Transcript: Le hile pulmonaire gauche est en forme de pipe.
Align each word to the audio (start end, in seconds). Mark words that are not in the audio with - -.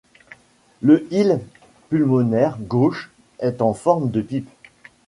Le 0.81 1.05
hile 1.13 1.39
pulmonaire 1.89 2.57
gauche 2.59 3.11
est 3.37 3.61
en 3.61 3.75
forme 3.75 4.09
de 4.09 4.23
pipe. 4.23 4.49